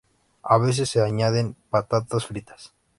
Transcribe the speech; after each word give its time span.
A 0.41 0.57
veces 0.57 0.89
se 0.89 0.99
añaden 0.99 1.55
patatas 1.69 2.25
fritas. 2.25 2.73